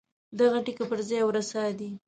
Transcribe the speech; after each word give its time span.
دغه 0.39 0.57
ټکی 0.65 0.83
پر 0.89 0.99
ځای 1.07 1.19
او 1.23 1.29
رسا 1.37 1.63
دی. 1.79 1.89